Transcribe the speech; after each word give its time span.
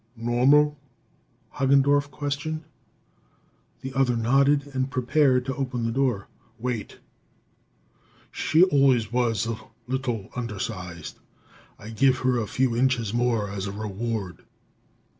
"Normal?" 0.17 0.79
Hagendorff 1.57 2.09
questioned. 2.09 2.63
The 3.81 3.93
other 3.93 4.17
nodded 4.17 4.65
and 4.73 4.89
prepared 4.89 5.45
to 5.45 5.55
open 5.55 5.85
the 5.85 5.91
door. 5.91 6.27
"Wait! 6.57 6.97
She 8.31 8.63
always 8.63 9.11
was 9.11 9.45
a 9.45 9.59
little 9.85 10.31
undersized; 10.35 11.19
I 11.77 11.91
give 11.91 12.17
her 12.25 12.39
a 12.39 12.47
few 12.47 12.75
inches 12.75 13.13
more 13.13 13.47
as 13.51 13.67
a 13.67 13.71
reward." 13.71 14.39